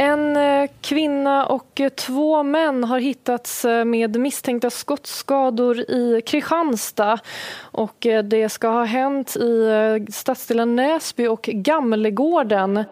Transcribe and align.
En 0.00 0.36
eh, 0.36 0.70
kvinna 0.80 1.46
och 1.46 1.80
eh, 1.80 1.88
två 1.88 2.42
män 2.42 2.84
har 2.84 2.98
hittats 2.98 3.64
eh, 3.64 3.84
med 3.84 4.20
misstänkta 4.20 4.70
skottskador 4.70 5.78
i 5.80 6.22
Kristianstad. 6.26 7.18
Och 7.60 8.06
det 8.24 8.48
ska 8.48 8.68
ha 8.68 8.84
hänt 8.84 9.36
i 9.36 9.68
stadsdelen 10.12 10.76
Näsby 10.76 11.26
och 11.26 11.42
Gamlegården. 11.42 12.84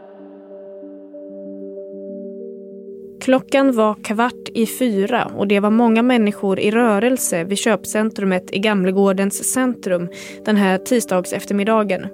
Klockan 3.20 3.76
var 3.76 3.94
kvart 3.94 4.48
i 4.54 4.66
fyra 4.66 5.30
och 5.36 5.46
det 5.48 5.60
var 5.60 5.70
många 5.70 6.02
människor 6.02 6.58
i 6.58 6.70
rörelse 6.70 7.44
vid 7.44 7.58
köpcentrumet 7.58 8.54
i 8.54 8.58
Gamlegårdens 8.58 9.52
centrum 9.52 10.08
den 10.44 10.56
här 10.56 10.78
tisdags 10.78 11.32
eftermiddagen. 11.32 12.06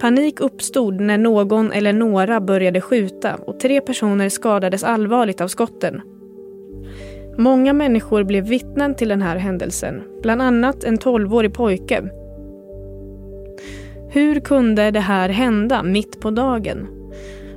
Panik 0.00 0.40
uppstod 0.40 1.00
när 1.00 1.18
någon 1.18 1.72
eller 1.72 1.92
några 1.92 2.40
började 2.40 2.80
skjuta 2.80 3.34
och 3.34 3.60
tre 3.60 3.80
personer 3.80 4.28
skadades 4.28 4.84
allvarligt 4.84 5.40
av 5.40 5.48
skotten. 5.48 6.00
Många 7.38 7.72
människor 7.72 8.24
blev 8.24 8.44
vittnen 8.44 8.94
till 8.94 9.08
den 9.08 9.22
här 9.22 9.36
händelsen, 9.36 10.02
bland 10.22 10.42
annat 10.42 10.84
en 10.84 10.98
12-årig 10.98 11.54
pojke. 11.54 12.02
Hur 14.10 14.40
kunde 14.40 14.90
det 14.90 15.00
här 15.00 15.28
hända 15.28 15.82
mitt 15.82 16.20
på 16.20 16.30
dagen? 16.30 16.86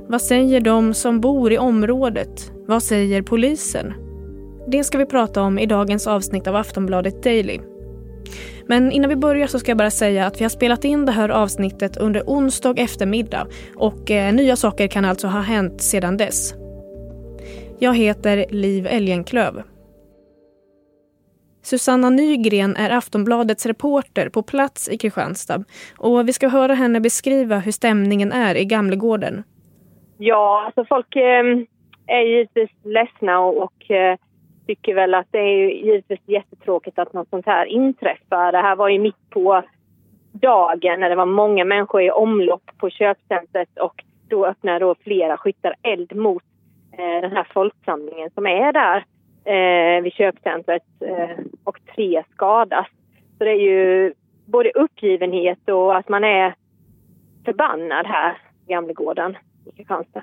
Vad 0.08 0.22
säger 0.22 0.60
de 0.60 0.94
som 0.94 1.20
bor 1.20 1.52
i 1.52 1.58
området? 1.58 2.52
Vad 2.66 2.82
säger 2.82 3.22
polisen? 3.22 3.94
Det 4.68 4.84
ska 4.84 4.98
vi 4.98 5.06
prata 5.06 5.42
om 5.42 5.58
i 5.58 5.66
dagens 5.66 6.06
avsnitt 6.06 6.46
av 6.46 6.56
Aftonbladet 6.56 7.22
Daily. 7.22 7.60
Men 8.68 8.92
innan 8.92 9.10
vi 9.10 9.16
börjar 9.16 9.46
så 9.46 9.58
ska 9.58 9.70
jag 9.70 9.78
bara 9.78 9.90
säga 9.90 10.26
att 10.26 10.40
vi 10.40 10.44
har 10.44 10.50
spelat 10.50 10.84
in 10.84 11.06
det 11.06 11.12
här 11.12 11.28
avsnittet 11.28 11.96
under 11.96 12.22
onsdag 12.26 12.74
eftermiddag 12.76 13.46
och 13.76 14.10
eh, 14.10 14.34
nya 14.34 14.56
saker 14.56 14.88
kan 14.88 15.04
alltså 15.04 15.26
ha 15.26 15.40
hänt 15.40 15.82
sedan 15.82 16.16
dess. 16.16 16.54
Jag 17.78 17.96
heter 17.96 18.44
Liv 18.50 18.86
Elgenklöv. 18.86 19.62
Susanna 21.62 22.10
Nygren 22.10 22.76
är 22.76 22.90
Aftonbladets 22.90 23.66
reporter 23.66 24.28
på 24.28 24.42
plats 24.42 24.88
i 24.88 24.98
Kristianstad 24.98 25.64
och 25.98 26.28
vi 26.28 26.32
ska 26.32 26.48
höra 26.48 26.74
henne 26.74 27.00
beskriva 27.00 27.58
hur 27.58 27.72
stämningen 27.72 28.32
är 28.32 28.54
i 28.54 28.64
Gamlegården. 28.64 29.42
Ja, 30.18 30.64
alltså 30.66 30.84
folk 30.84 31.16
eh, 31.16 31.44
är 32.06 32.20
givetvis 32.20 32.70
ledsna 32.84 33.40
och, 33.40 33.62
och 33.62 33.90
eh, 33.90 34.18
tycker 34.66 34.94
väl 34.94 35.14
att 35.14 35.26
det 35.30 35.38
är 35.38 35.68
givetvis 35.68 36.20
jättetråkigt 36.26 36.98
att 36.98 37.12
något 37.12 37.28
sånt 37.28 37.46
här 37.46 37.66
inträffar. 37.66 38.52
Det 38.52 38.58
här 38.58 38.76
var 38.76 38.88
ju 38.88 38.98
mitt 38.98 39.30
på 39.30 39.62
dagen 40.32 41.00
när 41.00 41.10
det 41.10 41.16
var 41.16 41.26
många 41.26 41.64
människor 41.64 42.02
i 42.02 42.10
omlopp 42.10 42.70
på 42.78 42.90
köpcentret 42.90 43.78
och 43.80 44.04
då 44.28 44.46
öppnade 44.46 44.78
då 44.78 44.94
flera 44.94 45.36
skyttar 45.36 45.74
eld 45.82 46.16
mot 46.16 46.42
eh, 46.92 47.20
den 47.20 47.32
här 47.32 47.46
folksamlingen 47.54 48.30
som 48.30 48.46
är 48.46 48.72
där 48.72 49.04
eh, 49.44 50.02
vid 50.02 50.12
köpcentret 50.12 50.82
eh, 51.00 51.44
och 51.64 51.78
tre 51.94 52.22
skadas. 52.32 52.86
Så 53.38 53.44
det 53.44 53.50
är 53.50 53.60
ju 53.60 54.14
både 54.46 54.70
uppgivenhet 54.70 55.68
och 55.68 55.96
att 55.96 56.08
man 56.08 56.24
är 56.24 56.54
förbannad 57.44 58.06
här 58.06 58.38
i 58.66 58.72
Gamlegården 58.72 59.36
i 59.66 59.76
Kristianstad. 59.76 60.22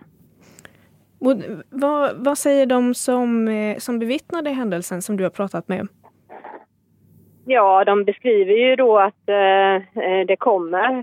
Och 1.22 1.34
vad, 1.70 2.26
vad 2.26 2.38
säger 2.38 2.66
de 2.66 2.94
som, 2.94 3.48
eh, 3.48 3.78
som 3.78 4.00
bevittnade 4.00 4.50
händelsen 4.50 5.02
som 5.02 5.18
du 5.18 5.24
har 5.24 5.32
pratat 5.32 5.68
med? 5.68 5.88
Ja, 7.46 7.86
de 7.86 8.04
beskriver 8.04 8.54
ju 8.54 8.76
då 8.76 9.00
att 9.00 9.30
eh, 9.30 9.76
eh 9.76 10.26
det 10.28 10.36
kommer 10.40 10.98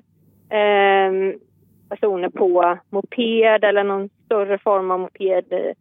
eh, 0.51 1.35
personer 1.89 2.29
på 2.29 2.79
moped 2.91 3.65
eller 3.65 3.85
någon 3.85 4.09
större 4.25 4.59
form 4.59 4.91
av 4.91 5.01
moped. 5.01 5.53
Eh, 5.53 5.73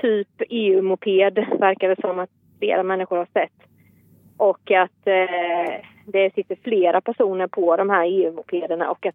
typ 0.00 0.28
EU-moped 0.48 1.34
verkar 1.60 1.88
det 1.88 2.00
som 2.00 2.18
att 2.18 2.30
flera 2.58 2.82
människor 2.82 3.16
har 3.16 3.28
sett. 3.32 3.68
Och 4.36 4.70
att 4.70 5.06
eh, 5.06 5.84
det 6.06 6.34
sitter 6.34 6.56
flera 6.62 7.00
personer 7.00 7.46
på 7.46 7.76
de 7.76 7.90
här 7.90 8.04
EU-mopederna 8.04 8.90
och 8.90 9.06
att 9.06 9.14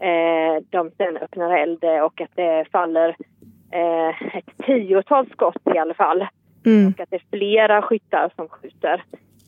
eh, 0.00 0.64
de 0.70 0.90
sen 0.96 1.16
öppnar 1.16 1.56
eld 1.56 1.84
och 1.84 2.20
att 2.20 2.36
det 2.36 2.64
faller 2.72 3.16
eh, 3.74 4.36
ett 4.36 4.66
tiotal 4.66 5.26
skott 5.30 5.62
i 5.74 5.78
alla 5.78 5.94
fall. 5.94 6.26
Mm. 6.66 6.88
Och 6.88 7.00
att 7.00 7.10
det 7.10 7.16
är 7.16 7.38
flera 7.38 7.82
skyttar 7.82 8.30
som 8.36 8.48
skjuter. 8.48 9.04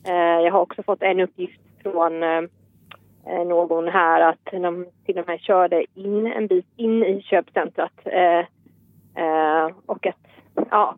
Eh, 0.07 0.39
jag 0.45 0.51
har 0.51 0.59
också 0.59 0.83
fått 0.83 1.01
en 1.01 1.19
uppgift 1.19 1.61
från 1.83 2.23
eh, 2.23 2.41
eh 3.27 3.47
någon 3.47 3.87
här 3.87 4.21
att 4.21 4.45
de 4.51 4.85
till 5.05 5.19
och 5.19 5.27
med 5.27 5.39
körde 5.39 5.85
in 5.93 6.27
en 6.27 6.47
bit 6.47 6.65
in 6.75 7.03
i 7.03 7.21
köpcentret. 7.21 7.91
Eh, 8.05 8.39
eh, 9.23 9.71
och 9.85 10.07
att, 10.07 10.15
ja, 10.71 10.95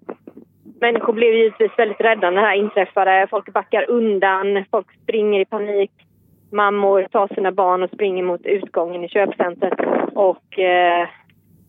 människor 0.82 1.14
blev 1.14 1.34
givetvis 1.34 1.72
väldigt 1.78 2.02
rädda 2.02 2.30
när 2.30 2.42
det 2.42 2.48
här 2.48 2.56
inträffade. 2.56 3.28
Folk 3.30 3.54
backar 3.54 3.90
undan, 3.90 4.66
folk 4.72 4.88
springer 5.04 5.40
i 5.40 5.46
panik. 5.46 5.92
Mammor 6.52 7.08
tar 7.12 7.28
sina 7.36 7.52
barn 7.52 7.84
och 7.84 7.90
springer 7.90 8.24
mot 8.24 8.46
utgången 8.46 9.04
i 9.04 9.10
köpcentret. 9.10 9.80
Och 10.14 10.60
eh, 10.60 11.08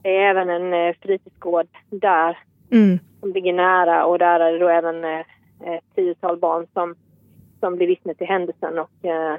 det 0.03 0.17
är 0.17 0.31
även 0.31 0.51
en 0.51 0.73
eh, 0.73 0.95
fritidsgård 1.03 1.67
där 1.91 2.39
mm. 2.71 2.99
som 3.21 3.33
ligger 3.33 3.53
nära 3.53 4.07
och 4.07 4.19
där 4.19 4.41
är 4.41 4.53
det 4.53 4.59
då 4.59 4.69
även 4.69 5.05
eh, 5.05 5.21
ett 5.61 5.85
tiotal 5.95 6.39
barn 6.39 6.67
som, 6.73 6.95
som 7.61 7.77
blir 7.77 7.87
vittne 7.87 8.15
till 8.15 8.27
händelsen 8.27 8.79
och 8.79 9.05
eh, 9.05 9.37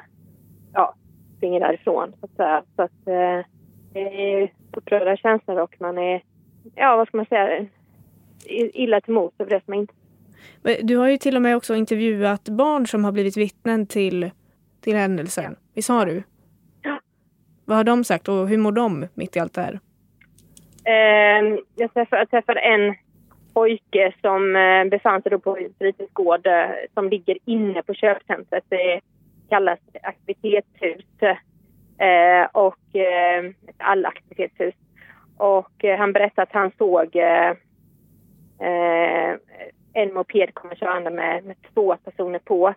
ja, 0.73 0.95
springer 1.37 1.59
därifrån. 1.59 2.13
Så 2.19 2.25
att, 2.25 2.35
säga. 2.35 2.63
så 2.75 2.81
att 2.81 3.07
eh, 3.07 3.45
det 3.93 4.33
är 4.33 4.51
upprörda 4.77 5.17
känslor 5.17 5.59
och 5.59 5.75
man 5.79 5.97
är, 5.97 6.23
ja 6.75 6.97
vad 6.97 7.07
ska 7.07 7.17
man 7.17 7.25
säga, 7.25 7.65
illa 8.73 9.01
till 9.01 9.13
mods 9.13 9.39
över 9.39 9.51
det 9.51 9.65
som 9.65 9.73
inte 9.73 9.93
du 10.81 10.97
har 10.97 11.09
ju 11.09 11.17
till 11.17 11.35
och 11.35 11.41
med 11.41 11.55
också 11.55 11.75
intervjuat 11.75 12.49
barn 12.49 12.87
som 12.87 13.05
har 13.05 13.11
blivit 13.11 13.37
vittnen 13.37 13.87
till, 13.87 14.31
till 14.81 14.95
händelsen. 14.95 15.55
Visst 15.73 15.89
har 15.89 16.05
du? 16.05 16.23
Ja. 16.81 16.99
Vad 17.65 17.77
har 17.77 17.83
de 17.83 18.03
sagt 18.03 18.29
och 18.29 18.47
hur 18.47 18.57
mår 18.57 18.71
de 18.71 19.07
mitt 19.13 19.35
i 19.35 19.39
allt 19.39 19.53
det 19.53 19.61
här? 19.61 19.79
Eh, 20.85 21.59
jag, 21.75 21.93
träffade, 21.93 22.25
träffade 22.25 22.59
en 22.59 22.95
pojke 23.53 24.13
som 24.21 24.55
eh, 24.55 24.85
befann 24.85 25.21
sig 25.21 25.39
på 25.39 25.57
en 25.57 25.73
fritidsgård 25.79 26.47
eh, 26.47 26.69
som 26.93 27.09
ligger 27.09 27.37
inne 27.45 27.83
på 27.83 27.93
köpcentret. 27.93 28.63
Det 28.69 29.01
kallas 29.49 29.79
aktivitetshus 30.03 31.05
eh, 31.97 32.47
och 32.51 32.95
eh, 32.95 33.45
ett 33.45 33.75
allaktivitetshus. 33.77 34.75
Och 35.37 35.85
eh, 35.85 35.97
han 35.97 36.13
berättade 36.13 36.43
att 36.43 36.53
han 36.53 36.71
såg 36.77 37.15
eh, 37.15 37.49
eh, 38.59 39.37
en 39.93 40.13
moped 40.13 40.53
komma 40.53 40.75
körande 40.75 41.09
med, 41.09 41.45
med 41.45 41.55
två 41.73 41.95
personer 41.95 42.39
på 42.39 42.73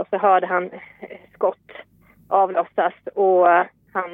och 0.00 0.06
så 0.10 0.18
hörde 0.18 0.46
han 0.46 0.70
skott 1.34 1.72
avlossas 2.28 2.94
och 3.14 3.46
han 3.92 4.10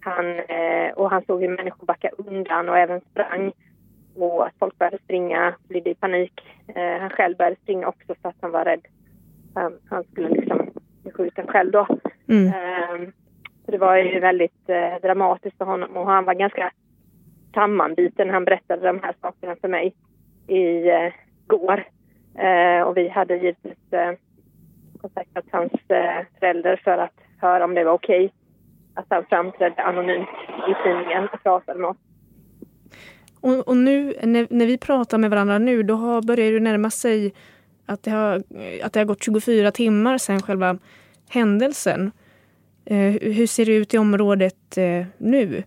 han, 0.00 0.38
eh, 0.38 0.92
och 0.94 1.10
han 1.10 1.24
såg 1.26 1.40
hur 1.40 1.56
människor 1.56 1.86
backade 1.86 2.14
undan 2.16 2.68
och 2.68 2.78
även 2.78 3.00
sprang. 3.00 3.52
Och 4.16 4.46
att 4.46 4.54
folk 4.58 4.78
började 4.78 4.98
springa, 4.98 5.54
blev 5.68 5.86
i 5.86 5.94
panik. 5.94 6.40
Eh, 6.74 7.00
han 7.00 7.10
själv 7.10 7.36
började 7.36 7.56
springa 7.56 7.88
också 7.88 8.14
för 8.22 8.28
att 8.28 8.36
han 8.40 8.50
var 8.50 8.64
rädd. 8.64 8.86
Han, 9.54 9.78
han 9.90 10.04
skulle 10.04 10.28
liksom 10.28 10.70
bli 11.02 11.12
skjuten 11.12 11.46
själv 11.46 11.70
då. 11.70 11.86
Mm. 12.28 12.46
Eh, 12.46 13.08
så 13.64 13.70
det 13.70 13.78
var 13.78 13.96
ju 13.96 14.20
väldigt 14.20 14.68
eh, 14.68 15.00
dramatiskt 15.02 15.58
för 15.58 15.64
honom 15.64 15.96
och 15.96 16.06
han 16.06 16.24
var 16.24 16.34
ganska 16.34 16.72
sammanbiten 17.54 18.26
när 18.26 18.34
han 18.34 18.44
berättade 18.44 18.86
de 18.86 19.00
här 19.02 19.14
sakerna 19.20 19.56
för 19.60 19.68
mig 19.68 19.94
i 20.46 20.88
eh, 20.88 21.12
går. 21.46 21.84
Eh, 22.38 22.82
och 22.82 22.96
vi 22.96 23.08
hade 23.08 23.36
givetvis 23.36 23.78
kontaktat 25.00 25.44
hans 25.50 25.72
eh, 25.88 26.26
förälder 26.38 26.80
för 26.84 26.98
att 26.98 27.14
höra 27.40 27.64
om 27.64 27.74
det 27.74 27.84
var 27.84 27.92
okej. 27.92 28.24
Okay 28.24 28.39
att 29.00 29.06
han 29.08 29.24
framträdde 29.28 29.82
anonymt 29.82 30.28
i 30.68 30.74
tidningen 30.84 31.28
och 31.32 31.42
pratade 31.42 31.78
med 31.78 31.90
oss. 31.90 31.96
Och, 33.40 33.68
och 33.68 33.76
nu 33.76 34.14
när, 34.22 34.46
när, 34.50 34.66
vi 34.66 34.78
pratar 34.78 35.18
med 35.18 35.30
varandra 35.30 35.58
nu, 35.58 35.82
då 35.82 35.94
har, 35.94 36.22
börjar 36.22 36.52
det 36.52 36.60
närma 36.60 36.90
sig 36.90 37.32
att 37.86 38.02
det, 38.02 38.10
har, 38.10 38.42
att 38.82 38.92
det 38.92 39.00
har 39.00 39.04
gått 39.04 39.24
24 39.24 39.70
timmar 39.70 40.18
sedan 40.18 40.42
själva 40.42 40.78
händelsen. 41.30 42.12
Eh, 42.84 43.12
hur 43.20 43.46
ser 43.46 43.66
det 43.66 43.76
ut 43.76 43.94
i 43.94 43.98
området 43.98 44.76
eh, 44.76 45.06
nu? 45.18 45.62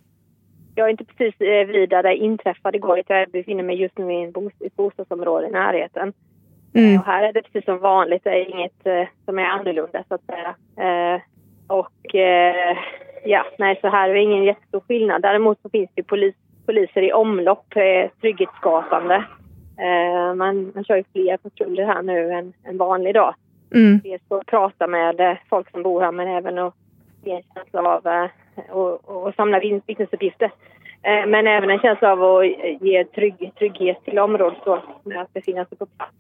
Jag 0.76 0.88
är 0.88 0.92
inte 0.92 1.06
precis 1.06 1.42
eh, 1.42 1.68
vid 1.68 1.90
där 1.90 2.04
det 2.04 2.16
inträffade 2.16 2.78
igår. 2.78 3.02
Jag 3.08 3.32
befinner 3.32 3.64
mig 3.64 3.76
just 3.76 3.98
nu 3.98 4.14
i 4.14 4.24
ett 4.66 4.76
bostadsområde 4.76 5.48
i 5.48 5.52
närheten. 5.52 6.14
Mm. 6.74 7.00
Och 7.00 7.06
här 7.06 7.24
är 7.24 7.34
det 7.34 7.42
precis 7.42 7.66
som 7.66 7.80
vanligt. 7.80 8.24
Det 8.24 8.30
är 8.30 8.50
inget 8.56 8.88
eh, 8.88 9.08
som 9.26 9.40
är 9.40 9.44
annorlunda 9.44 10.04
så 10.08 10.16
att 10.16 10.26
säga. 10.26 10.56
Eh, 10.88 11.22
och 11.68 12.16
eh, 12.16 12.78
ja, 13.26 13.46
nej, 13.58 13.80
så 13.82 13.88
här 13.88 14.10
är 14.10 14.14
det 14.14 14.22
ingen 14.22 14.44
jättestor 14.44 14.80
skillnad. 14.80 15.22
Däremot 15.22 15.62
så 15.62 15.70
finns 15.70 15.90
det 15.96 16.04
polis, 16.04 16.36
poliser 16.66 17.02
i 17.02 17.14
omlopp, 17.14 17.76
eh, 17.76 18.12
trygghetsskapande. 18.22 19.16
Eh, 19.78 20.36
man, 20.36 20.72
man 20.76 20.84
kör 20.84 20.96
ju 20.96 21.04
fler 21.14 21.38
patruller 21.38 21.86
här 21.86 22.02
nu 22.02 22.32
än 22.32 22.54
en 22.64 22.78
vanlig 22.78 23.14
dag. 23.14 23.36
Mm. 23.74 24.00
Dels 24.04 24.22
att 24.28 24.46
prata 24.46 24.88
med 24.88 25.20
eh, 25.20 25.38
folk 25.50 25.72
som 25.72 25.84
bor 25.84 26.02
här 26.02 26.12
men 26.12 26.28
även 26.28 26.58
att 26.58 26.74
ge 27.24 27.32
en 27.32 27.44
känsla 27.54 27.82
av 27.82 28.08
eh, 28.08 28.30
och, 28.70 29.10
och 29.10 29.36
samla 29.36 29.60
vittnesuppgifter. 29.60 30.52
Eh, 31.02 31.26
men 31.28 31.48
även 31.48 31.70
en 31.70 31.80
känsla 31.80 32.12
av 32.12 32.24
att 32.24 32.46
ge 32.82 33.04
trygg, 33.04 33.52
trygghet 33.58 34.06
till 34.06 34.20
området 34.20 34.60
då, 34.66 34.84
med 35.04 35.22
att 35.22 35.34
befinna 35.34 35.66
sig 35.66 35.78
på 35.78 35.86
plats. 35.86 36.14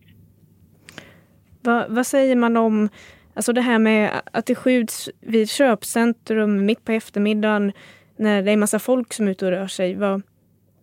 Va, 1.63 1.85
vad 1.89 2.05
säger 2.05 2.35
man 2.35 2.57
om 2.57 2.89
alltså 3.33 3.53
det 3.53 3.61
här 3.61 3.79
med 3.79 4.21
att 4.31 4.45
det 4.45 4.55
skjuts 4.55 5.09
vid 5.21 5.49
köpcentrum 5.49 6.65
mitt 6.65 6.85
på 6.85 6.91
eftermiddagen 6.91 7.71
när 8.15 8.41
det 8.41 8.51
är 8.51 8.57
massa 8.57 8.79
folk 8.79 9.13
som 9.13 9.27
är 9.27 9.31
ute 9.31 9.45
och 9.45 9.51
rör 9.51 9.67
sig? 9.67 9.95
Vad, 9.95 10.21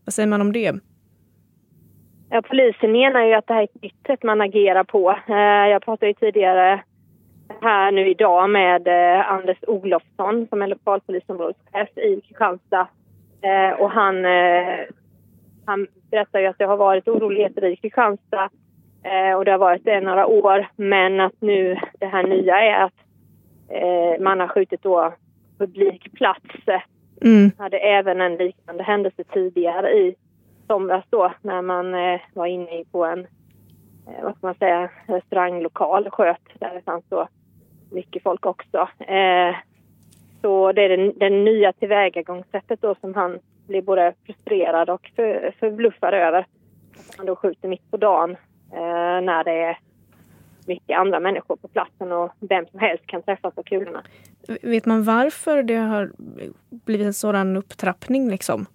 vad 0.05 0.14
säger 0.14 0.29
man 0.29 0.41
om 0.41 0.52
det? 0.52 0.75
Ja, 2.31 2.43
polisen 2.43 2.93
menar 2.93 3.25
ju 3.25 3.35
att 3.35 3.47
det 3.47 3.55
här 3.55 3.61
är 3.61 3.64
ett 3.64 3.82
nytt 3.82 4.06
sätt 4.06 4.23
man 4.23 4.41
agerar 4.41 4.85
på. 4.85 5.11
Eh, 5.29 5.70
jag 5.70 5.82
pratade 5.82 6.06
ju 6.06 6.14
tidigare 6.14 6.82
här 7.61 7.93
nu 7.93 8.11
idag 8.11 8.50
med 8.50 8.88
eh, 8.88 9.31
Anders 9.31 9.58
Olofsson 9.67 10.46
som 10.50 10.62
är 10.62 10.67
lokalpolisområdeschef 10.67 11.99
i 11.99 12.20
Kristianstad. 12.20 12.88
Eh, 13.43 13.81
och 13.81 13.91
han, 13.91 14.25
han 15.67 15.87
berättar 16.11 16.41
ju 16.41 16.46
att 16.46 16.58
det 16.58 16.64
har 16.64 16.76
varit 16.76 17.08
oroligheter 17.08 17.64
i 17.64 17.76
Kristianstad 17.76 18.50
och 19.37 19.44
det 19.44 19.50
har 19.50 19.58
varit 19.58 19.85
det 19.85 20.00
några 20.00 20.26
år. 20.26 20.67
Men 20.76 21.20
att 21.20 21.41
nu 21.41 21.76
det 21.99 22.06
här 22.06 22.23
nya 22.23 22.61
är 22.61 22.85
att 22.85 22.93
man 24.20 24.41
har 24.41 24.49
skjutit 24.49 24.82
då 24.82 25.14
publik 25.58 26.12
plats. 26.12 26.44
Mm. 27.23 27.50
hade 27.58 27.79
även 27.79 28.20
en 28.20 28.37
liknande 28.37 28.82
händelse 28.82 29.25
tidigare 29.25 29.91
i 29.91 30.14
somras 30.67 31.05
då 31.11 31.32
när 31.43 31.62
man 31.62 31.94
eh, 31.94 32.20
var 32.35 32.47
inne 32.47 32.85
på 32.93 33.05
en, 33.05 33.20
eh, 34.06 34.23
vad 34.23 34.37
ska 34.37 34.47
man 34.47 34.55
säga, 34.55 34.91
restauranglokal, 35.06 36.11
sköt, 36.11 36.41
där 36.58 36.75
det 36.75 36.82
fanns 36.82 37.05
så 37.08 37.29
mycket 37.91 38.23
folk 38.23 38.46
också. 38.46 38.88
Eh, 38.99 39.55
så 40.41 40.73
det 40.73 40.82
är 40.82 40.96
det, 40.96 41.12
det 41.12 41.31
nya 41.31 41.73
tillvägagångssättet 41.73 42.82
då 42.82 42.94
som 43.00 43.14
han 43.14 43.38
blir 43.67 43.82
både 43.82 44.14
frustrerad 44.26 44.91
och 44.91 45.11
för, 45.17 45.55
förbluffad 45.61 46.14
över. 46.14 46.46
Att 47.08 47.19
man 47.19 47.26
då 47.26 47.37
skjuter 47.37 47.69
mitt 47.69 47.91
på 47.91 47.96
dagen 47.96 48.37
eh, 48.72 49.20
när 49.22 49.44
det 49.44 49.52
är 49.52 49.78
mycket 50.67 50.99
andra 50.99 51.20
människor 51.20 51.56
på 51.56 51.69
platsen 51.69 52.12
och 52.12 52.32
vem 52.40 52.67
som 52.67 52.81
helst 52.81 53.06
kan 53.06 53.22
träffas 53.22 53.58
av 53.58 53.62
kulorna. 53.62 54.02
Vet 54.62 54.87
man 54.87 55.05
varför 55.05 55.62
det 55.62 55.76
har 55.76 56.11
blivit 56.70 57.06
en 57.06 57.14
sådan 57.14 57.56
upptrappning 57.56 58.31
liksom? 58.31 58.67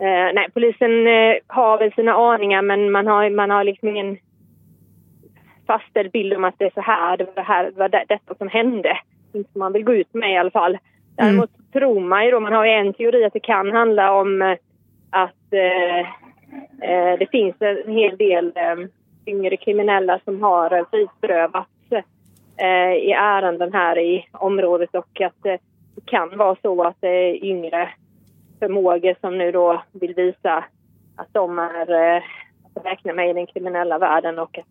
Eh, 0.00 0.34
nej, 0.34 0.48
polisen 0.54 1.06
eh, 1.06 1.36
har 1.46 1.78
väl 1.78 1.92
sina 1.92 2.12
aningar 2.12 2.62
men 2.62 2.90
man 2.90 3.06
har, 3.06 3.30
man 3.30 3.50
har 3.50 3.64
liksom 3.64 3.88
ingen 3.88 4.18
fastställd 5.66 6.10
bild 6.10 6.32
om 6.32 6.44
att 6.44 6.54
det 6.58 6.64
är 6.64 6.70
så 6.74 6.80
här, 6.80 7.16
det 7.16 7.24
var, 7.24 7.34
det 7.34 7.42
här, 7.42 7.64
det 7.64 7.78
var 7.78 7.88
detta 7.88 8.34
som 8.34 8.48
hände. 8.48 8.98
Inte 9.32 9.52
som 9.52 9.58
man 9.58 9.72
vill 9.72 9.84
gå 9.84 9.94
ut 9.94 10.14
med 10.14 10.32
i 10.32 10.36
alla 10.36 10.50
fall. 10.50 10.78
Däremot 11.16 11.50
mm. 11.58 11.70
tror 11.72 12.00
man 12.00 12.24
ju 12.24 12.30
då, 12.30 12.40
man 12.40 12.52
har 12.52 12.64
ju 12.64 12.70
en 12.70 12.94
teori 12.94 13.24
att 13.24 13.32
det 13.32 13.40
kan 13.40 13.70
handla 13.70 14.12
om 14.12 14.42
eh, 14.42 14.56
att 15.10 15.52
eh, 15.52 16.08
eh, 16.82 17.18
det 17.18 17.30
finns 17.30 17.54
en 17.58 17.92
hel 17.92 18.16
del 18.16 18.52
eh, 18.54 18.76
yngre 19.26 19.56
kriminella 19.56 20.20
som 20.24 20.42
har 20.42 20.86
frihetsberövats 20.90 21.92
eh, 22.56 22.92
i 22.92 23.12
ärenden 23.12 23.72
här 23.72 23.98
i 23.98 24.28
området 24.32 24.94
och 24.94 25.20
att 25.20 25.42
det 25.42 25.58
kan 26.04 26.38
vara 26.38 26.56
så 26.62 26.82
att 26.82 26.96
det 27.00 27.08
är 27.08 27.44
yngre 27.44 27.88
förmågor 28.58 29.16
som 29.20 29.38
nu 29.38 29.52
då 29.52 29.82
vill 29.92 30.14
visa 30.14 30.64
att 31.16 31.28
de 31.32 31.58
är 31.58 32.16
eh, 32.16 32.22
att 32.74 32.86
räkna 32.86 33.12
med 33.12 33.30
i 33.30 33.32
den 33.32 33.46
kriminella 33.46 33.98
världen 33.98 34.38
och 34.38 34.58
att 34.58 34.66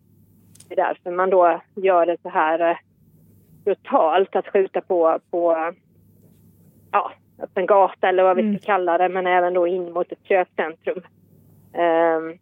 det 0.68 0.74
är 0.74 0.86
därför 0.86 1.10
man 1.10 1.30
då 1.30 1.60
gör 1.74 2.06
det 2.06 2.16
så 2.22 2.28
här 2.28 2.70
eh, 2.70 2.76
brutalt 3.64 4.36
att 4.36 4.48
skjuta 4.48 4.80
på, 4.80 5.18
på 5.30 5.72
ja, 6.92 7.12
öppen 7.42 7.66
gata 7.66 8.08
eller 8.08 8.22
vad 8.22 8.36
vi 8.36 8.42
ska 8.42 8.48
mm. 8.48 8.58
kalla 8.58 8.98
det, 8.98 9.08
men 9.08 9.26
även 9.26 9.54
då 9.54 9.66
in 9.66 9.92
mot 9.92 10.12
ett 10.12 10.24
köpcentrum. 10.24 11.00
Um, 11.72 12.38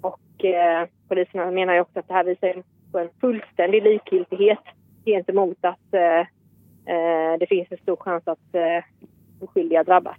och 0.00 0.44
uh, 0.44 0.88
poliserna 1.08 1.50
menar 1.50 1.74
ju 1.74 1.80
också 1.80 1.98
att 1.98 2.08
det 2.08 2.14
här 2.14 2.24
visar 2.24 2.62
på 2.92 2.98
en 2.98 3.08
fullständig 3.20 3.82
likgiltighet 3.82 4.64
gentemot 5.04 5.58
att 5.60 5.94
uh, 5.94 6.20
uh, 6.94 7.38
det 7.38 7.46
finns 7.48 7.68
en 7.70 7.78
stor 7.78 7.96
chans 7.96 8.22
att 8.26 8.54
uh, 8.54 8.84
oskyldiga 9.44 9.84
drabbas. 9.84 10.16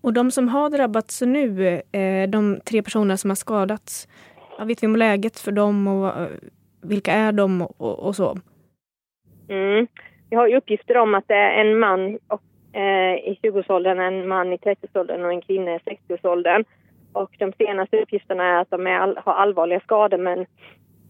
Och 0.00 0.12
de 0.12 0.30
som 0.30 0.48
har 0.48 0.70
drabbats 0.70 1.22
nu, 1.22 1.68
eh, 1.92 2.28
de 2.28 2.60
tre 2.64 2.82
personerna 2.82 3.16
som 3.16 3.30
har 3.30 3.34
skadats, 3.34 4.08
vad 4.58 4.68
vet 4.68 4.82
vi 4.82 4.86
om 4.86 4.96
läget 4.96 5.38
för 5.38 5.52
dem 5.52 5.86
och 5.86 6.12
vilka 6.82 7.12
är 7.12 7.32
de 7.32 7.62
och, 7.62 7.98
och 7.98 8.16
så? 8.16 8.38
Mm. 9.48 9.86
Vi 10.30 10.36
har 10.36 10.46
ju 10.46 10.56
uppgifter 10.56 10.96
om 10.96 11.14
att 11.14 11.28
det 11.28 11.34
är 11.34 11.64
en 11.64 11.78
man 11.78 12.18
och, 12.28 12.42
eh, 12.72 13.14
i 13.14 13.38
20-årsåldern, 13.42 14.00
en 14.00 14.28
man 14.28 14.52
i 14.52 14.56
30-årsåldern 14.56 15.24
och 15.24 15.32
en 15.32 15.40
kvinna 15.40 15.74
i 15.74 15.78
60-årsåldern. 15.78 16.64
Och 17.16 17.36
de 17.38 17.52
senaste 17.52 18.02
uppgifterna 18.02 18.44
är 18.44 18.60
att 18.60 18.70
de 18.70 18.86
all, 18.86 19.18
har 19.24 19.32
allvarliga 19.32 19.80
skador 19.80 20.18
men 20.18 20.46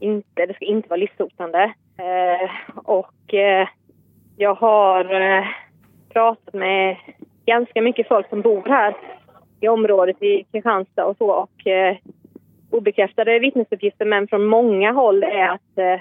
inte, 0.00 0.46
det 0.46 0.54
ska 0.54 0.64
inte 0.64 0.88
vara 0.88 1.00
livshotande. 1.00 1.72
Eh, 1.98 2.50
och 2.74 3.34
eh, 3.34 3.68
jag 4.36 4.54
har 4.54 5.20
eh, 5.20 5.44
pratat 6.12 6.54
med 6.54 6.96
ganska 7.46 7.82
mycket 7.82 8.08
folk 8.08 8.28
som 8.28 8.42
bor 8.42 8.62
här 8.66 8.96
i 9.60 9.68
området 9.68 10.22
i 10.22 10.44
Kristianstad 10.52 11.04
och 11.04 11.16
så. 11.16 11.30
Och, 11.30 11.66
eh, 11.66 11.96
obekräftade 12.70 13.38
vittnesuppgifter 13.38 14.04
men 14.04 14.28
från 14.28 14.46
många 14.46 14.92
håll 14.92 15.22
är 15.22 15.48
att 15.48 15.78
eh, 15.78 16.00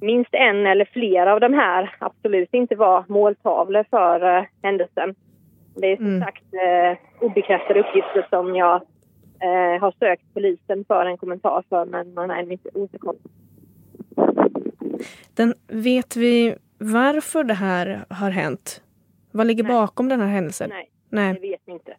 minst 0.00 0.34
en 0.34 0.66
eller 0.66 0.84
flera 0.84 1.32
av 1.32 1.40
de 1.40 1.54
här 1.54 1.94
absolut 1.98 2.54
inte 2.54 2.76
var 2.76 3.04
måltavlor 3.08 3.84
för 3.90 4.36
eh, 4.36 4.44
händelsen. 4.62 5.14
Det 5.76 5.86
är 5.86 5.96
som 5.96 6.06
mm. 6.06 6.20
sagt 6.20 6.44
eh, 6.54 7.26
obekräftade 7.26 7.80
uppgifter 7.80 8.26
som 8.30 8.56
jag 8.56 8.82
eh, 9.40 9.80
har 9.80 9.94
sökt 9.98 10.34
polisen 10.34 10.84
för 10.88 11.06
en 11.06 11.16
kommentar 11.16 11.64
för 11.68 11.84
men 11.84 12.14
man 12.14 12.30
har 12.30 12.36
ännu 12.36 12.52
inte 12.52 12.68
återkommit. 12.74 13.22
Den, 15.34 15.54
vet 15.68 16.16
vi 16.16 16.56
varför 16.78 17.44
det 17.44 17.54
här 17.54 18.04
har 18.08 18.30
hänt? 18.30 18.82
Vad 19.32 19.46
ligger 19.46 19.64
Nej. 19.64 19.72
bakom 19.72 20.08
den 20.08 20.20
här 20.20 20.28
händelsen? 20.28 20.70
Nej, 20.70 20.90
Nej. 21.08 21.34
det 21.34 21.40
vet 21.40 21.60
vi 21.64 21.72
inte. 21.72 21.96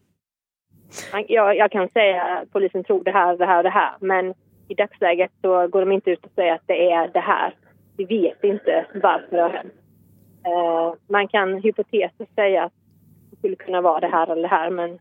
Jag, 1.28 1.58
jag, 1.58 1.72
kan 1.72 1.90
säga 1.90 2.24
att 2.24 2.52
polisen 2.52 2.84
tror 2.84 3.04
det 3.04 3.12
här, 3.12 3.38
det 3.38 3.46
här 3.46 3.58
och 3.58 3.64
det 3.64 3.70
här. 3.70 3.92
Men 4.00 4.34
i 4.68 4.74
dagsläget 4.74 5.32
så 5.42 5.68
går 5.68 5.80
de 5.80 5.92
inte 5.92 6.12
ut 6.12 6.26
och 6.26 6.32
säger 6.36 6.54
att 6.54 6.68
det 6.68 6.92
är 6.92 7.08
det 7.08 7.20
här. 7.20 7.56
Vi 7.98 8.06
vet 8.06 8.44
inte 8.44 8.86
varför 8.94 9.36
det 9.36 9.42
har 9.42 9.50
hänt. 9.50 9.74
Uh, 10.48 10.96
man 11.08 11.28
kan 11.28 11.62
hypotetiskt 11.62 12.36
säga 12.36 12.64
att 12.64 12.74
det 13.32 13.38
skulle 13.38 13.56
kunna 13.56 13.82
vara 13.82 14.00
det 14.00 14.08
här 14.08 14.32
eller 14.32 14.42
det 14.42 14.48
här 14.48 14.70
men 14.70 15.00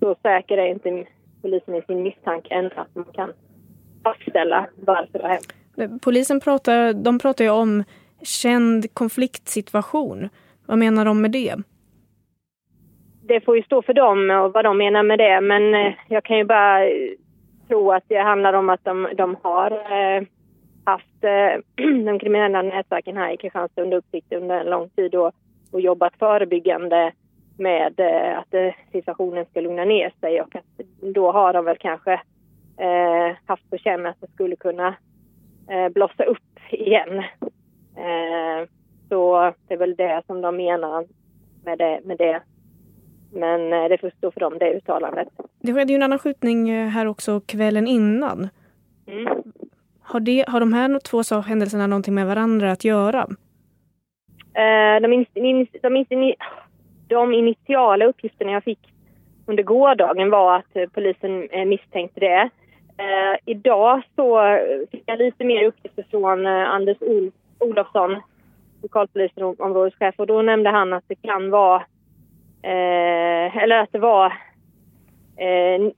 så 0.00 0.14
säker 0.22 0.58
är 0.58 0.66
inte 0.66 1.04
polisen 1.42 1.74
i 1.74 1.82
sin 1.82 2.02
misstanke 2.02 2.54
än 2.54 2.66
att 2.66 2.94
man 2.94 3.04
kan 3.04 3.32
fastställa 4.02 4.66
varför 4.76 5.18
det 5.18 5.22
har 5.22 5.28
hänt. 5.28 6.02
Polisen 6.02 6.40
pratar, 6.40 6.92
de 6.92 7.18
pratar 7.18 7.44
ju 7.44 7.50
om 7.50 7.84
känd 8.22 8.94
konfliktsituation. 8.94 10.28
Vad 10.66 10.78
menar 10.78 11.04
de 11.04 11.22
med 11.22 11.30
det? 11.30 11.54
Det 13.22 13.40
får 13.40 13.56
ju 13.56 13.62
stå 13.62 13.82
för 13.82 13.94
dem 13.94 14.30
och 14.30 14.52
vad 14.52 14.64
de 14.64 14.78
menar 14.78 15.02
med 15.02 15.18
det. 15.18 15.40
Men 15.40 15.74
eh, 15.74 15.92
jag 16.08 16.24
kan 16.24 16.38
ju 16.38 16.44
bara 16.44 16.84
eh, 16.84 17.10
tro 17.68 17.92
att 17.92 18.04
det 18.08 18.18
handlar 18.18 18.52
om 18.52 18.68
att 18.68 18.84
de, 18.84 19.08
de 19.16 19.36
har 19.42 19.70
eh, 19.70 20.22
haft 20.84 21.20
de 22.06 22.18
kriminella 22.18 22.62
nätverken 22.62 23.16
här 23.16 23.32
i 23.32 23.36
Kristianstad 23.36 23.82
under 23.82 23.96
uppsikt 23.96 24.32
under 24.32 24.60
en 24.60 24.70
lång 24.70 24.88
tid 24.88 25.14
och, 25.14 25.32
och 25.72 25.80
jobbat 25.80 26.12
förebyggande 26.18 27.12
med 27.60 28.00
att 28.38 28.74
situationen 28.92 29.44
ska 29.44 29.60
lugna 29.60 29.84
ner 29.84 30.12
sig 30.20 30.40
och 30.40 30.56
att 30.56 30.86
då 31.14 31.32
har 31.32 31.52
de 31.52 31.64
väl 31.64 31.76
kanske 31.80 32.12
eh, 32.76 33.36
haft 33.46 33.70
på 33.70 33.78
känn 33.78 34.06
att 34.06 34.20
det 34.20 34.32
skulle 34.32 34.56
kunna 34.56 34.94
eh, 35.70 35.88
blossa 35.88 36.24
upp 36.24 36.58
igen. 36.70 37.18
Eh, 37.96 38.68
så 39.08 39.52
det 39.68 39.74
är 39.74 39.78
väl 39.78 39.96
det 39.96 40.22
som 40.26 40.40
de 40.40 40.56
menar 40.56 41.06
med 41.64 41.78
det. 41.78 42.00
Med 42.04 42.18
det. 42.18 42.42
Men 43.32 43.72
eh, 43.72 43.88
det 43.88 44.00
får 44.00 44.10
stå 44.18 44.30
för 44.30 44.40
dem, 44.40 44.58
det 44.58 44.74
uttalandet. 44.74 45.28
Det 45.60 45.74
skedde 45.74 45.92
ju 45.92 45.96
en 45.96 46.02
annan 46.02 46.18
skjutning 46.18 46.70
eh, 46.70 46.88
här 46.88 47.06
också 47.06 47.40
kvällen 47.40 47.86
innan. 47.86 48.48
Mm. 49.06 49.42
Har, 50.02 50.20
det, 50.20 50.44
har 50.48 50.60
de 50.60 50.72
här 50.72 50.98
två 50.98 51.40
händelserna 51.40 51.86
någonting 51.86 52.14
med 52.14 52.26
varandra 52.26 52.72
att 52.72 52.84
göra? 52.84 53.26
Eh, 54.54 55.02
de, 55.02 55.12
in, 55.12 55.26
de, 55.34 55.66
de, 55.82 56.34
de 57.10 57.34
initiala 57.34 58.04
uppgifterna 58.04 58.52
jag 58.52 58.64
fick 58.64 58.92
under 59.46 59.62
gårdagen 59.62 60.30
var 60.30 60.56
att 60.56 60.76
eh, 60.76 60.88
polisen 60.88 61.48
eh, 61.50 61.64
misstänkte 61.64 62.20
det. 62.20 62.50
Eh, 62.98 63.38
idag 63.46 64.02
så 64.16 64.58
fick 64.90 65.02
jag 65.06 65.18
lite 65.18 65.44
mer 65.44 65.64
uppgifter 65.64 66.04
från 66.10 66.46
eh, 66.46 66.70
Anders 66.70 66.96
Olofsson 67.58 68.16
lokalpolisområdeschef 68.82 70.14
och 70.18 70.26
då 70.26 70.42
nämnde 70.42 70.70
han 70.70 70.92
att 70.92 71.04
det 71.08 71.14
kan 71.14 71.50
vara, 71.50 71.82
eh, 72.62 73.56
eller 73.56 73.76
att 73.76 73.92
det 73.92 73.98
var 73.98 74.26
eh, 75.36 75.92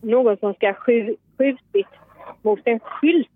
någon 0.00 0.36
som 0.36 0.54
ska 0.54 0.66
ha 0.66 0.74
skjutit 0.74 1.86
mot 2.42 2.60
en 2.64 2.80
skylt. 2.80 3.30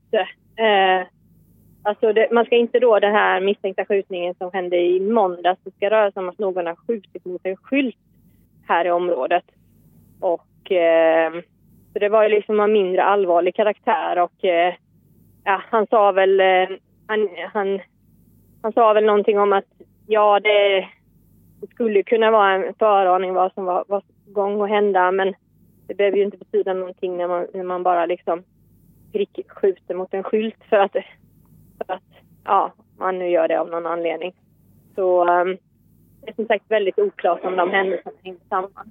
Alltså 1.83 2.13
det, 2.13 2.29
man 2.33 2.45
ska 2.45 2.57
inte 2.57 2.79
då 2.79 2.99
den 2.99 3.15
här 3.15 3.41
misstänkta 3.41 3.85
skjutningen 3.85 4.35
som 4.35 4.51
hände 4.53 4.77
i 4.77 5.01
måndags, 5.01 5.61
det 5.65 5.71
ska 5.71 5.91
röra 5.91 6.13
sig 6.13 6.21
om 6.21 6.29
att 6.29 6.39
någon 6.39 6.67
har 6.67 6.77
skjutit 6.77 7.25
mot 7.25 7.41
en 7.45 7.57
skylt 7.57 7.97
här 8.69 8.85
i 8.85 8.91
området. 8.91 9.45
Och 10.21 10.73
eh, 10.73 11.33
så 11.93 11.99
det 11.99 12.09
var 12.09 12.23
ju 12.23 12.29
liksom 12.29 12.61
av 12.61 12.71
mindre 12.71 13.03
allvarlig 13.03 13.55
karaktär 13.55 14.19
och 14.19 14.45
eh, 14.45 14.75
ja, 15.45 15.63
han 15.71 15.87
sa 15.87 16.13
väl 16.13 16.41
eh, 16.41 16.69
han, 17.07 17.29
han, 17.53 17.81
han 18.63 18.73
sa 18.73 18.93
väl 18.93 19.05
någonting 19.05 19.39
om 19.39 19.53
att 19.53 19.65
ja, 20.07 20.41
det, 20.41 20.89
det 21.61 21.67
skulle 21.71 22.03
kunna 22.03 22.31
vara 22.31 22.53
en 22.53 22.75
föraning 22.79 23.35
vad 23.35 23.53
som 23.53 23.65
var, 23.65 23.85
var 23.89 24.03
gång 24.27 24.63
att 24.63 24.69
hända 24.69 25.13
men 25.13 25.35
det 25.87 25.95
behöver 25.95 26.17
ju 26.17 26.25
inte 26.25 26.37
betyda 26.37 26.75
någonting 26.75 27.17
när 27.17 27.29
man, 27.29 27.47
när 27.55 27.65
man 27.65 27.83
bara 27.83 28.07
liksom 28.07 28.43
skjuter 29.49 29.95
mot 29.95 30.15
en 30.15 30.23
skylt 30.23 30.65
för 30.69 30.77
att, 30.77 30.97
för 31.87 31.95
att 31.95 32.03
ja, 32.45 32.73
man 32.99 33.19
nu 33.19 33.29
gör 33.29 33.49
det 33.49 33.61
av 33.61 33.69
någon 33.69 33.87
anledning. 33.87 34.35
Så 34.95 35.29
um, 35.41 35.57
det 36.21 36.31
är 36.31 36.35
som 36.35 36.47
sagt 36.47 36.65
väldigt 36.69 36.99
oklart 36.99 37.45
om 37.45 37.57
de 37.57 37.71
händelserna 37.71 38.17
hänger 38.23 38.41
samman. 38.49 38.91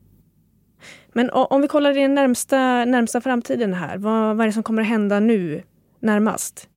Men 1.13 1.29
om 1.29 1.61
vi 1.61 1.67
kollar 1.67 1.97
i 1.97 2.01
den 2.01 2.15
närmsta, 2.15 2.85
närmsta 2.85 3.21
framtiden 3.21 3.73
här, 3.73 3.97
vad, 3.97 4.37
vad 4.37 4.41
är 4.41 4.45
det 4.45 4.51
som 4.51 4.63
kommer 4.63 4.81
att 4.81 4.87
hända 4.87 5.19
nu 5.19 5.61
närmast? 5.99 6.69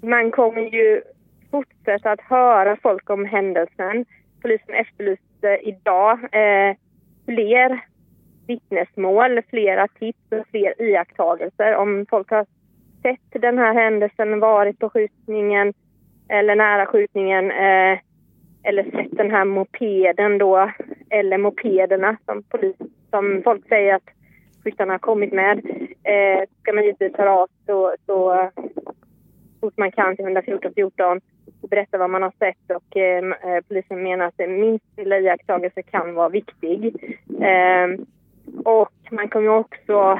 Man 0.00 0.30
kommer 0.30 0.62
ju 0.62 1.02
fortsätta 1.50 2.10
att 2.10 2.20
höra 2.20 2.76
folk 2.82 3.10
om 3.10 3.24
händelsen. 3.24 4.04
Polisen 4.42 4.74
efterlyste 4.74 5.58
idag 5.62 6.12
eh, 6.12 6.76
fler 7.24 7.84
vittnesmål, 8.46 9.42
flera 9.50 9.88
tips 9.88 10.32
och 10.32 10.46
fler 10.50 10.82
iakttagelser. 10.82 11.76
Om 11.76 12.06
folk 12.10 12.30
har 12.30 12.46
sett 13.04 13.42
den 13.42 13.58
här 13.58 13.74
händelsen, 13.74 14.40
varit 14.40 14.78
på 14.78 14.90
skjutningen 14.90 15.74
eller 16.28 16.56
nära 16.56 16.86
skjutningen 16.86 17.50
eh, 17.50 17.98
eller 18.62 18.84
sett 18.90 19.16
den 19.16 19.30
här 19.30 19.44
mopeden 19.44 20.38
då, 20.38 20.70
eller 21.10 21.38
mopederna 21.38 22.16
som, 22.24 22.42
polis, 22.42 22.76
som 23.10 23.40
folk 23.44 23.68
säger 23.68 23.94
att 23.94 24.08
skyttarna 24.64 24.92
har 24.92 24.98
kommit 24.98 25.32
med, 25.32 25.58
eh, 26.04 26.48
ska 26.60 26.72
man 26.72 26.84
givetvis 26.84 27.16
höra 27.16 27.32
av 27.32 27.48
så, 27.66 27.94
så 28.06 28.50
fort 29.60 29.76
man 29.76 29.92
kan 29.92 30.16
till 30.16 30.24
114 30.24 30.72
14 30.74 31.20
och 31.60 31.68
berätta 31.68 31.98
vad 31.98 32.10
man 32.10 32.22
har 32.22 32.32
sett 32.38 32.76
och 32.76 32.96
eh, 32.96 33.24
eh 33.24 33.60
polisen 33.68 34.02
menar 34.02 34.26
att 34.26 34.48
minst 34.48 34.84
lilla 34.96 35.18
iakttagelse 35.18 35.82
kan 35.82 36.14
vara 36.14 36.28
viktig. 36.28 36.96
Eh, 37.40 38.00
och 38.64 38.92
man 39.10 39.28
kommer 39.28 39.48
också 39.48 40.18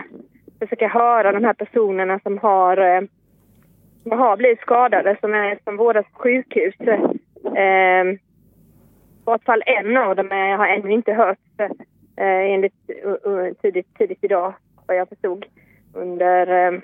försöka 0.67 0.89
höra 0.89 1.33
de 1.33 1.45
här 1.45 1.55
personerna 1.55 2.21
som 2.23 2.39
har, 2.39 2.77
eh, 2.77 3.01
som 4.03 4.19
har 4.19 4.37
blivit 4.37 4.61
skadade, 4.61 5.17
som, 5.21 5.35
är, 5.35 5.59
som 5.65 5.77
vårdas 5.77 6.07
på 6.13 6.19
sjukhus. 6.19 6.75
Eh, 7.57 8.05
i 9.25 9.27
vart 9.27 9.45
fall 9.45 9.63
en 9.67 9.97
av 9.97 10.17
dem 10.17 10.29
jag 10.31 10.59
har 10.59 10.67
ännu 10.67 10.93
inte 10.93 11.13
hört 11.13 11.39
eh, 12.17 12.53
enligt 12.53 12.91
uh, 13.27 13.53
tidigt, 13.63 13.99
tidigt 13.99 14.25
idag, 14.25 14.55
vad 14.87 14.97
jag 14.97 15.09
förstod, 15.09 15.47
under 15.95 16.67
eh, 16.67 16.81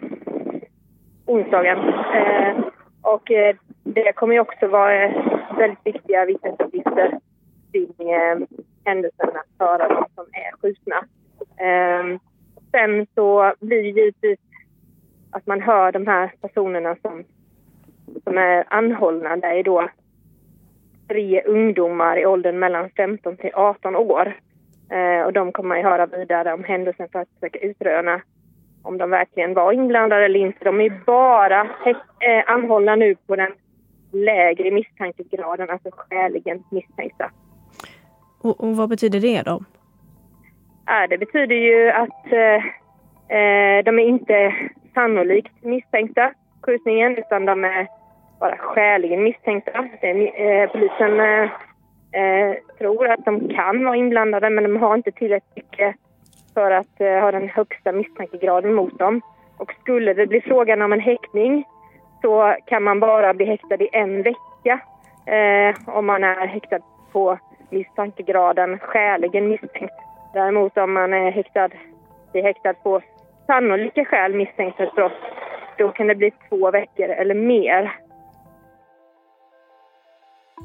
onsdagen. 1.27 1.79
Eh, 2.15 2.65
och 3.03 3.31
eh, 3.31 3.57
det 3.85 4.13
kommer 4.13 4.35
ju 4.35 4.41
också 4.41 4.67
vara 4.67 5.05
eh, 5.05 5.13
väldigt 5.59 5.87
viktiga 5.87 6.25
vittnesuppgifter 6.25 7.19
kring 7.73 8.11
eh, 8.11 8.39
händelserna 8.85 9.43
för 9.59 9.79
de 9.79 10.07
som 10.15 10.27
är 10.33 10.61
skjutna. 10.61 10.97
Eh, 11.57 12.21
sen 12.71 13.07
så 13.15 13.53
blir 13.61 13.83
det 13.83 13.89
givetvis 13.89 14.39
att 15.31 15.47
man 15.47 15.63
hör 15.63 15.93
de 15.93 16.07
här 16.07 16.33
personerna 16.41 16.97
som, 17.03 17.25
som 18.25 18.39
är 18.39 18.65
anhållna. 18.69 19.37
Det 19.37 19.47
är 19.47 19.63
då 19.63 19.89
tre 21.09 21.43
ungdomar 21.43 22.17
i 22.17 22.27
åldern 22.27 22.59
mellan 22.59 22.91
15 22.91 23.37
till 23.37 23.51
18 23.55 23.97
år. 23.97 24.37
Eh, 24.91 25.27
och 25.27 25.33
de 25.33 25.53
kommer 25.53 25.69
man 25.69 25.79
ju 25.79 25.85
höra 25.85 26.07
vidare 26.07 26.53
om 26.53 26.65
händelsen 26.65 27.09
för 27.13 27.19
att 27.19 27.29
försöka 27.35 27.59
utröna 27.59 28.21
om 28.83 28.99
de 28.99 29.11
verkligen 29.11 29.55
var 29.55 29.73
inblandade 29.73 30.25
eller 30.25 30.41
inte. 30.41 30.65
De 30.65 30.81
är 30.81 31.01
bara 31.07 31.61
eh, 31.61 32.45
anhållna 32.47 32.97
nu 32.97 33.15
på 33.27 33.37
den 33.37 33.53
lägre 34.13 34.71
misstankegraden, 34.71 35.71
alltså 35.71 35.89
skäligen 35.93 36.65
misstänkta. 36.71 37.31
Och, 38.41 38.65
och 38.65 38.77
vad 38.77 38.89
betyder 38.89 39.21
det 39.21 39.43
då? 39.43 39.61
Ja, 40.93 41.07
det 41.07 41.19
betyder 41.19 41.57
ju 41.57 41.91
att 41.91 42.33
eh, 42.33 42.57
eh, 43.39 43.85
de 43.85 43.99
är 43.99 44.09
inte 44.09 44.55
sannolikt 44.95 45.65
misstänkta 45.65 46.33
skjutningen 46.63 47.17
utan 47.17 47.45
de 47.47 47.65
är 47.65 47.89
bara 48.41 48.57
skäligen 48.57 49.23
misstänkta. 49.23 49.89
Eh, 50.01 50.71
polisen 50.71 51.21
eh, 51.21 51.51
eh, 52.21 52.57
tror 52.79 53.09
att 53.09 53.25
de 53.25 53.49
kan 53.49 53.85
vara 53.85 53.97
inblandade 53.97 54.51
men 54.51 54.65
de 54.65 54.77
har 54.77 54.95
inte 54.95 55.13
tillräckligt 55.13 55.57
mycket 55.57 55.97
för 56.55 56.71
att 56.71 57.01
eh, 57.01 57.21
ha 57.21 57.31
den 57.33 57.49
högsta 57.49 57.93
misstankegraden 57.93 58.75
mot 58.75 58.99
dem. 58.99 59.21
Och 59.57 59.73
skulle 59.81 60.15
det 60.15 60.27
bli 60.27 60.41
frågan 60.41 60.83
om 60.83 60.93
en 60.93 61.01
häktning 61.01 61.65
så 62.23 62.57
kan 62.67 62.83
man 62.83 63.01
bara 63.01 63.35
bli 63.35 63.47
häktad 63.47 63.83
i 63.85 63.89
en 63.93 64.23
vecka 64.23 64.81
eh, 65.27 65.97
om 65.97 66.07
man 66.07 66.25
är 66.25 66.47
häktad 66.47 66.81
på 67.13 67.39
misstankegraden 67.71 68.79
skäligen 68.79 69.49
misstänkt. 69.49 70.10
Däremot 70.33 70.77
om 70.77 70.93
man 70.93 71.13
är 71.13 71.31
häktad, 71.31 71.71
är 72.33 72.43
häktad 72.43 72.75
på 72.75 73.01
sannolika 73.47 74.05
skäl 74.05 74.35
misstänkt 74.35 74.77
för 74.77 74.85
ett 74.85 74.95
brott, 74.95 75.21
då 75.79 75.89
kan 75.89 76.07
det 76.07 76.15
bli 76.15 76.33
två 76.49 76.71
veckor 76.71 77.09
eller 77.09 77.35
mer. 77.35 77.93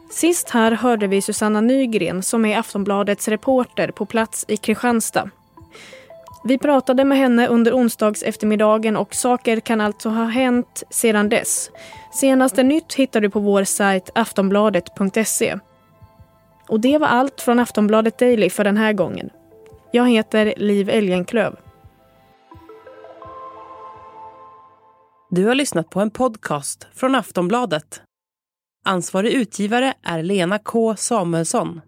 Sist 0.10 0.50
här 0.50 0.72
hörde 0.72 1.08
vi 1.08 1.22
Susanna 1.22 1.62
Nygren 1.62 2.24
som 2.24 2.46
är 2.46 2.60
Aftonbladets 2.60 3.28
reporter 3.28 3.92
på 3.92 4.06
plats 4.06 4.46
i 4.48 4.58
Kristianstad. 4.58 5.30
Vi 6.44 6.58
pratade 6.58 7.04
med 7.04 7.18
henne 7.18 7.48
under 7.48 7.74
onsdags 7.74 8.24
eftermiddagen 8.24 8.98
och 8.98 9.14
saker 9.14 9.60
kan 9.60 9.82
alltså 9.82 10.10
ha 10.10 10.24
hänt 10.24 10.84
sedan 10.90 11.30
dess. 11.30 11.72
Senaste 12.14 12.64
nytt 12.64 12.94
hittar 12.94 13.22
du 13.22 13.30
på 13.30 13.40
vår 13.40 13.64
sajt 13.64 14.10
aftonbladet.se. 14.16 15.56
Och 16.70 16.80
det 16.80 16.98
var 16.98 17.08
allt 17.08 17.42
från 17.42 17.60
Aftonbladet 17.60 18.18
Daily 18.18 18.50
för 18.50 18.64
den 18.64 18.78
här 18.78 18.94
gången. 18.94 19.30
Jag 19.96 20.10
heter 20.10 20.54
Liv 20.58 20.90
Elgenklöv. 20.90 21.56
Du 25.30 25.46
har 25.46 25.56
lyssnat 25.56 25.90
på 25.90 26.00
en 26.00 26.12
podcast 26.12 26.88
från 26.94 27.16
Aftonbladet. 27.16 28.02
Ansvarig 28.86 29.34
utgivare 29.34 29.94
är 30.04 30.24
Lena 30.24 30.60
K 30.60 30.96
Samuelsson. 30.96 31.82